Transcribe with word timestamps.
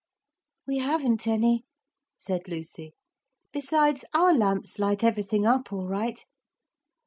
'We 0.65 0.79
haven't 0.79 1.27
any,' 1.27 1.63
said 2.17 2.47
Lucy; 2.47 2.95
'besides 3.53 4.03
our 4.15 4.33
lamps 4.33 4.79
light 4.79 5.03
everything 5.03 5.45
up 5.45 5.71
all 5.71 5.85
right. 5.87 6.25